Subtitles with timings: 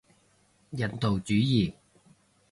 [0.71, 1.75] 人道主義